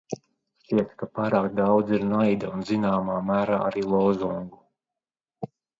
[0.61, 5.49] Šķiet, ka pārāk daudz ir naida un zināmā mērā arī lozungu.